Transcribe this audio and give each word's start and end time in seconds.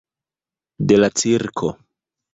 De 0.91 0.97
la 1.01 1.11
cirko. 1.23 1.73